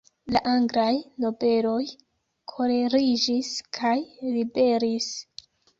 La 0.35 0.39
anglaj 0.51 0.93
nobeloj 1.25 1.83
koleriĝis 2.55 3.55
kaj 3.81 3.97
ribelis. 4.39 5.17